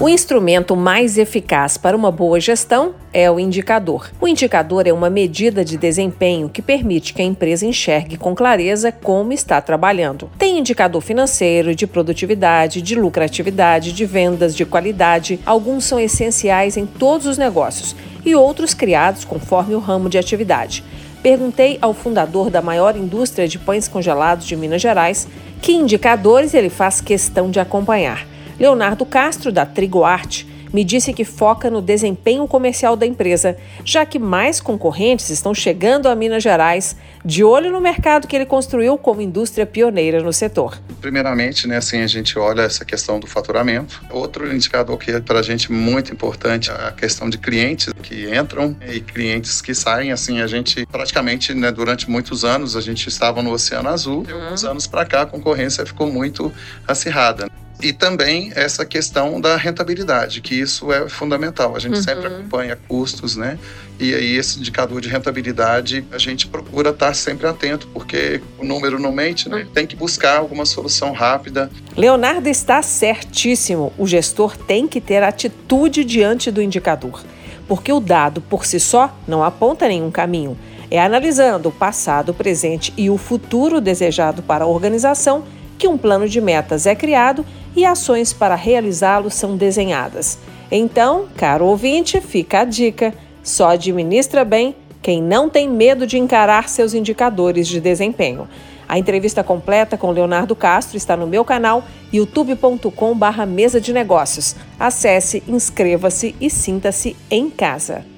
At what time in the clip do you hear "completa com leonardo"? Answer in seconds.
99.44-100.56